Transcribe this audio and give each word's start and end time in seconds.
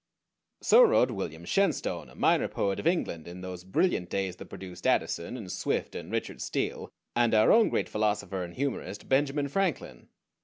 So 0.63 0.81
wrote 0.81 1.11
William 1.11 1.45
Shenstone, 1.45 2.09
a 2.09 2.15
minor 2.15 2.47
poet 2.47 2.79
of 2.79 2.87
England 2.87 3.27
in 3.27 3.41
those 3.41 3.63
brilliant 3.63 4.09
days 4.09 4.37
that 4.37 4.47
produced 4.49 4.87
Addison, 4.87 5.37
and 5.37 5.51
Swift, 5.51 5.93
and 5.93 6.11
Richard 6.11 6.41
Steele, 6.41 6.89
and 7.15 7.35
our 7.35 7.51
own 7.51 7.69
great 7.69 7.87
philosopher 7.87 8.41
and 8.43 8.55
humorist 8.55 9.07
Benjamin 9.07 9.47
Franklin. 9.47 10.07